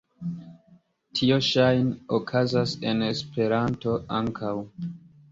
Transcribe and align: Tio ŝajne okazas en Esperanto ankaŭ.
Tio 1.17 1.35
ŝajne 1.47 1.91
okazas 2.17 2.73
en 2.91 3.03
Esperanto 3.09 3.93
ankaŭ. 4.21 4.55